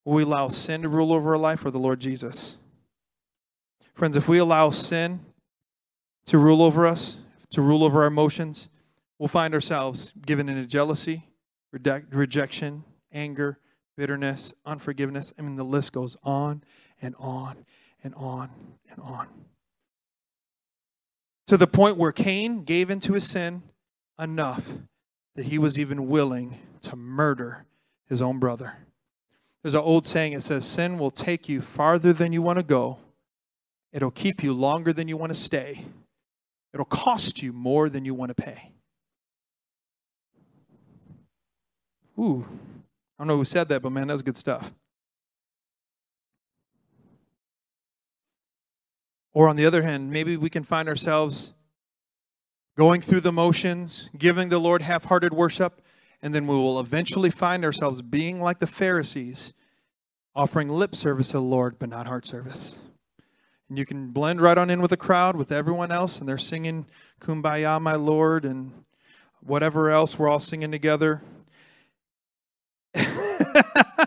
[0.05, 2.57] Will we allow sin to rule over our life or the Lord Jesus?
[3.93, 5.19] Friends, if we allow sin
[6.25, 7.17] to rule over us,
[7.51, 8.69] to rule over our emotions,
[9.19, 11.27] we'll find ourselves given into jealousy,
[11.71, 13.59] rejection, anger,
[13.95, 15.31] bitterness, unforgiveness.
[15.37, 16.63] I mean, the list goes on
[17.01, 17.65] and on
[18.03, 18.49] and on
[18.89, 19.27] and on.
[21.47, 23.63] To the point where Cain gave into his sin
[24.19, 24.71] enough
[25.35, 27.65] that he was even willing to murder
[28.07, 28.73] his own brother.
[29.61, 32.63] There's an old saying it says, Sin will take you farther than you want to
[32.63, 32.99] go,
[33.93, 35.85] it'll keep you longer than you want to stay,
[36.73, 38.71] it'll cost you more than you want to pay.
[42.19, 42.45] Ooh,
[43.17, 44.73] I don't know who said that, but man, that's good stuff.
[49.33, 51.53] Or on the other hand, maybe we can find ourselves
[52.77, 55.81] going through the motions, giving the Lord half hearted worship,
[56.21, 59.53] and then we will eventually find ourselves being like the Pharisees,
[60.35, 62.79] offering lip service to the Lord, but not heart service.
[63.73, 66.37] And you can blend right on in with the crowd, with everyone else, and they're
[66.37, 66.85] singing
[67.19, 68.71] Kumbaya, my Lord, and
[69.41, 71.23] whatever else we're all singing together.
[72.95, 74.05] I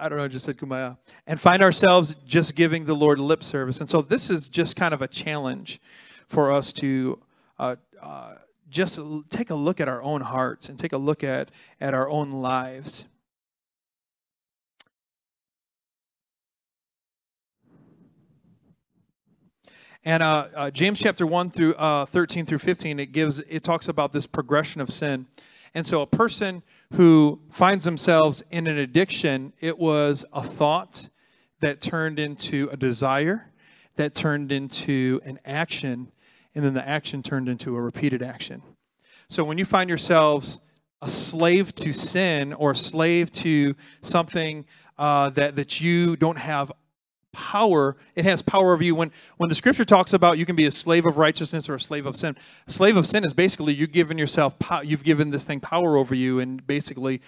[0.00, 0.98] don't know, I just said kumbaya.
[1.28, 3.78] And find ourselves just giving the Lord lip service.
[3.78, 5.80] And so this is just kind of a challenge
[6.26, 7.20] for us to
[7.60, 8.34] uh, uh,
[8.68, 8.98] just
[9.30, 12.32] take a look at our own hearts and take a look at, at our own
[12.32, 13.04] lives.
[20.06, 23.88] And uh, uh, James chapter 1 through uh, 13 through 15, it gives, it talks
[23.88, 25.26] about this progression of sin.
[25.74, 26.62] And so a person
[26.92, 31.08] who finds themselves in an addiction, it was a thought
[31.60, 33.50] that turned into a desire,
[33.96, 36.12] that turned into an action,
[36.54, 38.62] and then the action turned into a repeated action.
[39.28, 40.60] So when you find yourselves
[41.00, 44.66] a slave to sin or a slave to something
[44.98, 46.70] uh, that, that you don't have
[47.34, 48.94] power it has power over you.
[48.94, 51.80] When when the scripture talks about you can be a slave of righteousness or a
[51.80, 55.44] slave of sin a slave of sin is basically you've given yourself you've given this
[55.44, 57.20] thing power over you and basically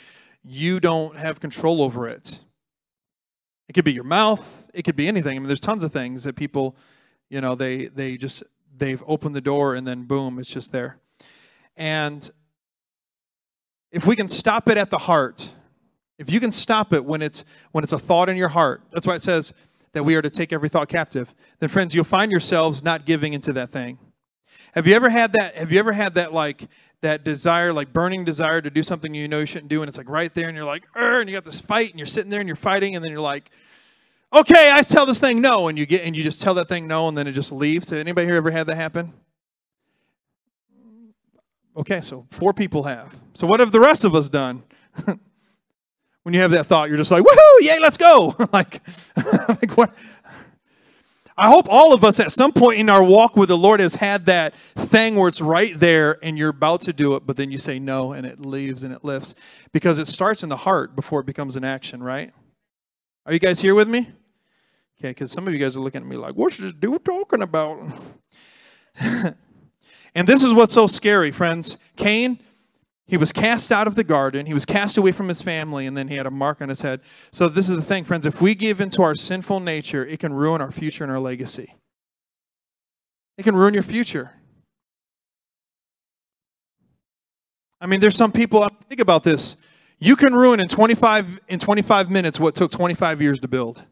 [0.44, 2.40] you don't have control over it.
[3.68, 5.36] It could be your mouth it could be anything.
[5.36, 6.76] I mean there's tons of things that people
[7.28, 8.42] you know they they just
[8.74, 10.98] they've opened the door and then boom it's just there.
[11.76, 12.30] And
[13.92, 15.52] if we can stop it at the heart
[16.18, 19.06] if you can stop it when it's when it's a thought in your heart that's
[19.06, 19.52] why it says
[19.96, 23.32] that we are to take every thought captive, then friends, you'll find yourselves not giving
[23.32, 23.98] into that thing.
[24.74, 25.56] Have you ever had that?
[25.56, 26.68] Have you ever had that like
[27.00, 29.96] that desire, like burning desire to do something you know you shouldn't do, and it's
[29.96, 32.40] like right there, and you're like, and you got this fight, and you're sitting there
[32.40, 33.50] and you're fighting, and then you're like,
[34.34, 36.86] okay, I tell this thing no, and you get and you just tell that thing
[36.86, 37.88] no, and then it just leaves.
[37.88, 39.14] Has anybody here ever had that happen?
[41.74, 43.18] Okay, so four people have.
[43.32, 44.62] So what have the rest of us done?
[46.26, 48.34] when you have that thought, you're just like, woohoo, yay, let's go.
[48.52, 48.82] like,
[49.48, 49.94] like what?
[51.38, 53.94] I hope all of us at some point in our walk with the Lord has
[53.94, 57.52] had that thing where it's right there and you're about to do it, but then
[57.52, 59.36] you say no and it leaves and it lifts
[59.70, 62.32] because it starts in the heart before it becomes an action, right?
[63.24, 64.08] Are you guys here with me?
[64.98, 67.42] Okay, because some of you guys are looking at me like, what's this dude talking
[67.42, 67.78] about?
[69.00, 71.78] and this is what's so scary, friends.
[71.94, 72.40] Cain,
[73.06, 75.96] he was cast out of the garden, he was cast away from his family, and
[75.96, 77.00] then he had a mark on his head.
[77.30, 78.26] So, this is the thing, friends.
[78.26, 81.74] If we give into our sinful nature, it can ruin our future and our legacy.
[83.38, 84.32] It can ruin your future.
[87.80, 89.56] I mean, there's some people, think about this.
[89.98, 93.84] You can ruin in 25, in 25 minutes what took 25 years to build.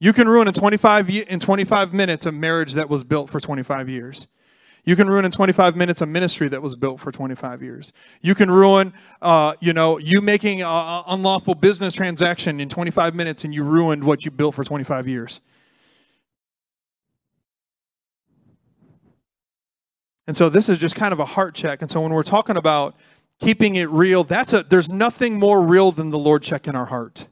[0.00, 3.88] You can ruin in 25, in 25 minutes a marriage that was built for 25
[3.88, 4.26] years.
[4.84, 7.92] You can ruin in 25 minutes a ministry that was built for 25 years.
[8.22, 13.44] You can ruin, uh, you know, you making an unlawful business transaction in 25 minutes
[13.44, 15.40] and you ruined what you built for 25 years.
[20.26, 21.82] And so this is just kind of a heart check.
[21.82, 22.94] And so when we're talking about
[23.40, 27.26] keeping it real, that's a there's nothing more real than the Lord checking our heart.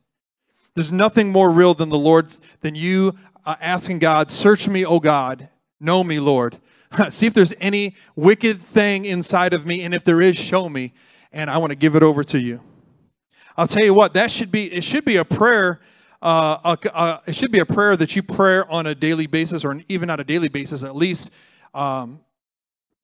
[0.75, 3.15] There's nothing more real than the Lord's than you
[3.47, 6.59] uh, asking God, "Search me, O God, know me, Lord.
[7.11, 10.93] See if there's any wicked thing inside of me, and if there is, show me,
[11.33, 12.61] and I want to give it over to you."
[13.57, 14.85] I'll tell you what, that should be it.
[14.85, 15.81] Should be a prayer.
[16.23, 16.77] Uh,
[17.27, 20.21] it should be a prayer that you pray on a daily basis, or even not
[20.21, 21.31] a daily basis, at least.
[21.75, 22.21] Um,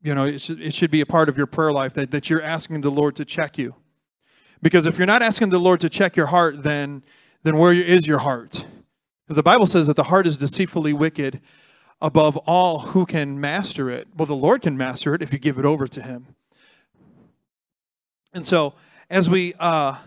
[0.00, 2.28] you know, it should, it should be a part of your prayer life that, that
[2.30, 3.74] you're asking the Lord to check you.
[4.62, 7.02] Because if you're not asking the Lord to check your heart, then
[7.42, 8.64] then where is your heart?
[9.24, 11.40] Because the Bible says that the heart is deceitfully wicked
[12.00, 14.08] above all who can master it.
[14.16, 16.26] Well, the Lord can master it if you give it over to Him.
[18.32, 18.74] And so,
[19.10, 19.98] as we uh,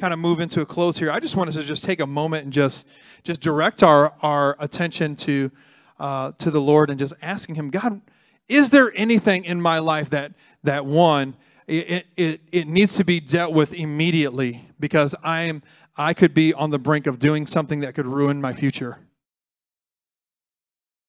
[0.00, 2.44] kind of move into a close here, I just wanted to just take a moment
[2.44, 2.86] and just
[3.22, 5.50] just direct our our attention to
[5.98, 8.00] uh, to the Lord and just asking Him, God,
[8.48, 10.32] is there anything in my life that
[10.62, 15.62] that one it, it, it needs to be dealt with immediately because I'm
[15.96, 18.98] I could be on the brink of doing something that could ruin my future.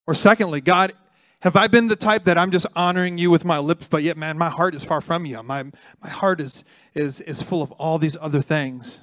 [0.07, 0.93] Or secondly, God,
[1.41, 4.17] have I been the type that I'm just honoring you with my lips, but yet,
[4.17, 5.43] man, my heart is far from you.
[5.43, 5.63] My,
[6.01, 6.63] my heart is,
[6.95, 9.01] is, is full of all these other things.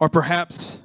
[0.00, 0.78] Or perhaps,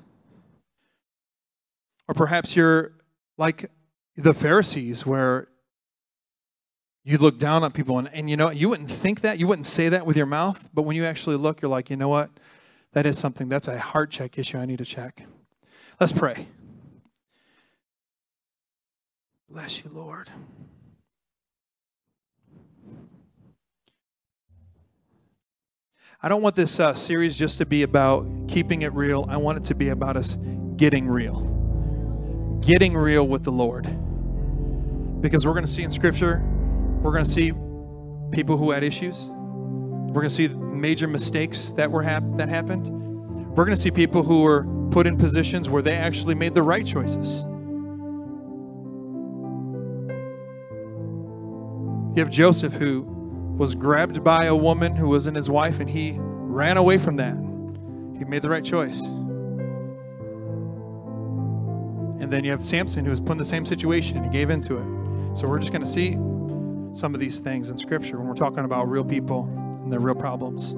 [2.07, 2.91] or perhaps you're
[3.37, 3.71] like
[4.15, 5.47] the Pharisees, where
[7.03, 9.65] you look down on people, and, and you know, you wouldn't think that, you wouldn't
[9.65, 12.29] say that with your mouth, but when you actually look, you're like, you know what?
[12.91, 15.25] That is something, that's a heart check issue I need to check.
[15.99, 16.47] Let's pray.
[19.49, 20.29] Bless you, Lord.
[26.25, 29.25] I don't want this uh, series just to be about keeping it real.
[29.27, 30.37] I want it to be about us
[30.77, 32.61] getting real.
[32.61, 33.83] Getting real with the Lord.
[35.21, 36.41] Because we're going to see in Scripture,
[37.01, 37.51] we're going to see
[38.31, 39.29] people who had issues.
[39.29, 42.87] We're going to see major mistakes that were hap- that happened.
[43.49, 46.63] We're going to see people who were put in positions where they actually made the
[46.63, 47.43] right choices.
[52.15, 53.01] You have Joseph who
[53.57, 57.35] was grabbed by a woman who wasn't his wife and he ran away from that.
[58.17, 59.01] He made the right choice.
[62.21, 64.49] And then you have Samson who was put in the same situation and he gave
[64.49, 65.37] into it.
[65.37, 66.13] So we're just going to see
[66.93, 69.45] some of these things in scripture when we're talking about real people
[69.83, 70.71] and their real problems.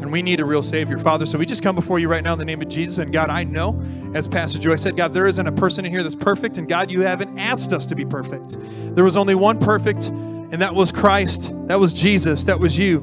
[0.00, 1.26] And we need a real Savior, Father.
[1.26, 2.98] So we just come before you right now in the name of Jesus.
[2.98, 3.80] And God, I know,
[4.14, 6.58] as Pastor Joy said, God, there isn't a person in here that's perfect.
[6.58, 8.56] And God, you haven't asked us to be perfect.
[8.94, 10.12] There was only one perfect,
[10.50, 11.52] and that was Christ.
[11.66, 12.44] That was Jesus.
[12.44, 13.00] That was you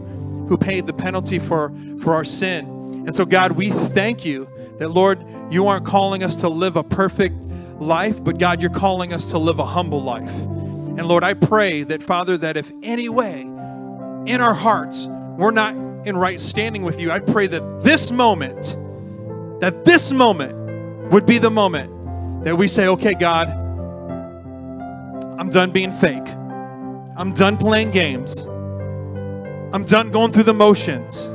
[0.48, 1.72] who paid the penalty for,
[2.02, 2.66] for our sin.
[3.06, 6.84] And so, God, we thank you that, Lord, you aren't calling us to live a
[6.84, 7.48] perfect
[7.80, 10.32] life, but God, you're calling us to live a humble life.
[10.32, 15.76] And Lord, I pray that, Father, that if any way in our hearts we're not
[16.08, 18.78] in right standing with you, I pray that this moment,
[19.60, 23.50] that this moment would be the moment that we say, okay, God,
[25.38, 26.28] I'm done being fake.
[27.18, 28.42] I'm done playing games.
[29.74, 31.28] I'm done going through the motions.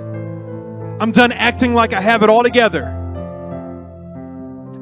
[1.01, 2.85] I'm done acting like I have it all together.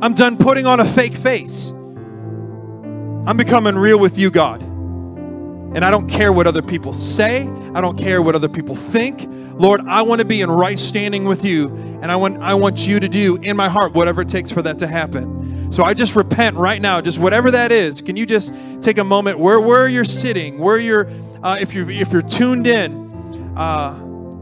[0.01, 1.71] I'm done putting on a fake face.
[1.71, 4.63] I'm becoming real with you, God.
[4.63, 7.49] And I don't care what other people say.
[7.75, 9.27] I don't care what other people think.
[9.61, 11.69] Lord, I want to be in right standing with you.
[12.01, 14.63] And I want, I want you to do in my heart whatever it takes for
[14.63, 15.49] that to happen.
[15.71, 18.01] So I just repent right now, just whatever that is.
[18.01, 21.09] Can you just take a moment where where you're sitting, where you're,
[21.43, 23.95] uh, if you if you're tuned in uh,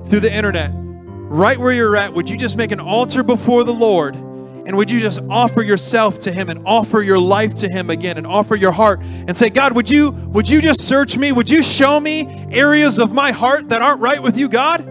[0.06, 3.74] through the internet, right where you're at, would you just make an altar before the
[3.74, 4.14] Lord?
[4.14, 8.18] And would you just offer yourself to him and offer your life to him again
[8.18, 11.32] and offer your heart and say, God, would you would you just search me?
[11.32, 14.84] Would you show me areas of my heart that aren't right with you, God?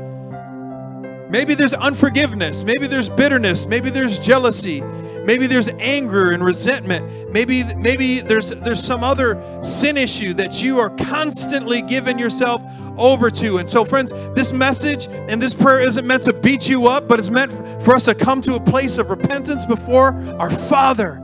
[1.29, 4.81] Maybe there's unforgiveness, maybe there's bitterness, maybe there's jealousy,
[5.25, 7.31] maybe there's anger and resentment.
[7.31, 12.61] Maybe maybe there's there's some other sin issue that you are constantly giving yourself
[12.97, 13.57] over to.
[13.57, 17.19] And so, friends, this message and this prayer isn't meant to beat you up, but
[17.19, 17.51] it's meant
[17.83, 21.21] for us to come to a place of repentance before our Father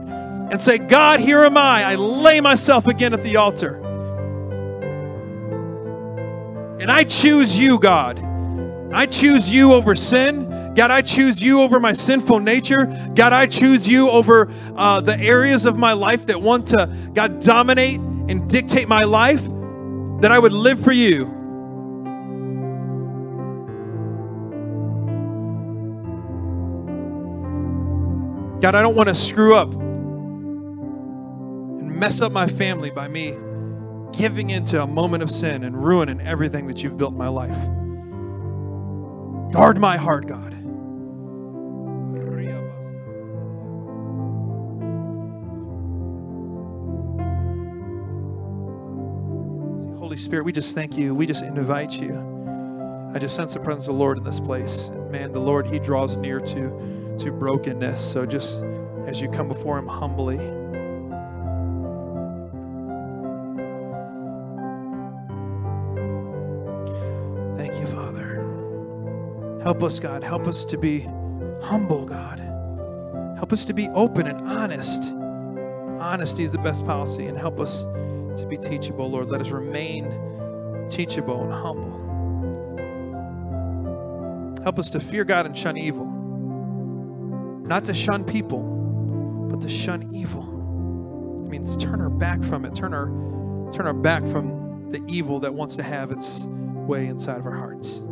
[0.50, 1.84] and say, God, here am I.
[1.84, 3.76] I lay myself again at the altar.
[6.78, 8.22] And I choose you, God.
[8.92, 10.46] I choose you over sin.
[10.74, 12.86] God, I choose you over my sinful nature.
[13.14, 17.42] God, I choose you over uh, the areas of my life that want to, God,
[17.42, 19.44] dominate and dictate my life,
[20.20, 21.26] that I would live for you.
[28.62, 29.72] God, I don't want to screw up
[31.82, 33.36] and mess up my family by me
[34.12, 37.60] giving into a moment of sin and ruining everything that you've built in my life.
[39.52, 40.51] Guard my heart, God.
[50.12, 51.14] Holy Spirit, we just thank you.
[51.14, 53.10] We just invite you.
[53.14, 54.90] I just sense the presence of the Lord in this place.
[55.10, 58.12] Man, the Lord, He draws near to to brokenness.
[58.12, 58.62] So just
[59.06, 60.36] as you come before Him humbly,
[67.56, 69.62] thank you, Father.
[69.62, 70.22] Help us, God.
[70.22, 71.08] Help us to be
[71.62, 72.38] humble, God.
[73.38, 75.10] Help us to be open and honest.
[75.98, 77.86] Honesty is the best policy, and help us
[78.36, 79.28] to be teachable, Lord.
[79.28, 80.06] Let us remain
[80.88, 82.02] teachable and humble.
[84.62, 86.06] Help us to fear God and shun evil.
[87.66, 88.60] Not to shun people,
[89.50, 91.40] but to shun evil.
[91.44, 93.06] It means turn our back from it, turn our,
[93.72, 97.54] turn our back from the evil that wants to have its way inside of our
[97.54, 98.02] hearts.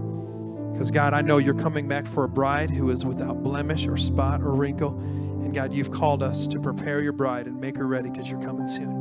[0.73, 3.97] Because, God, I know you're coming back for a bride who is without blemish or
[3.97, 4.99] spot or wrinkle.
[4.99, 8.43] And, God, you've called us to prepare your bride and make her ready because you're
[8.43, 9.00] coming soon.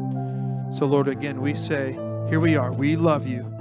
[0.71, 1.93] So, Lord, again, we say,
[2.29, 2.71] here we are.
[2.71, 3.51] We love you.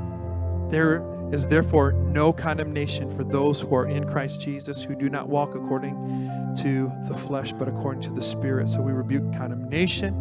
[0.70, 1.02] There
[1.32, 5.54] is therefore no condemnation for those who are in Christ Jesus who do not walk
[5.54, 5.94] according
[6.56, 8.68] to the flesh but according to the Spirit.
[8.68, 10.14] So we rebuke condemnation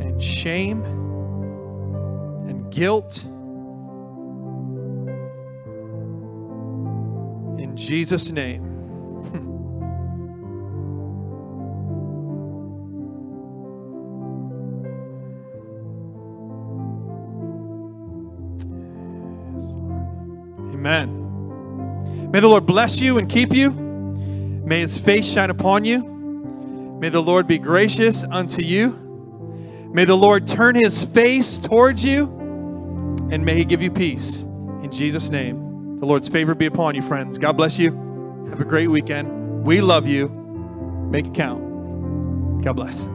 [0.00, 0.82] and shame
[2.46, 3.24] and guilt.
[7.58, 9.52] In Jesus' name.
[20.86, 22.30] Amen.
[22.30, 23.72] May the Lord bless you and keep you.
[23.72, 26.02] May his face shine upon you.
[27.00, 28.90] May the Lord be gracious unto you.
[29.92, 32.26] May the Lord turn his face towards you
[33.30, 34.42] and may he give you peace.
[34.82, 37.36] In Jesus' name, the Lord's favor be upon you, friends.
[37.36, 37.90] God bless you.
[38.50, 39.64] Have a great weekend.
[39.64, 40.28] We love you.
[41.10, 42.62] Make it count.
[42.62, 43.08] God bless.